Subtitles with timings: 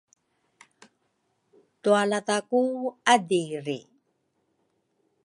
[1.83, 2.61] Twaladha ku
[3.13, 3.79] Adiri